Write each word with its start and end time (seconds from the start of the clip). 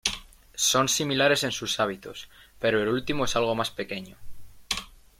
Son 0.55 0.89
similares 0.89 1.43
en 1.43 1.51
sus 1.51 1.79
hábitos, 1.79 2.27
pero 2.57 2.81
el 2.81 2.87
último 2.87 3.25
es 3.25 3.35
algo 3.35 3.53
más 3.53 3.69
pequeño. 3.69 4.17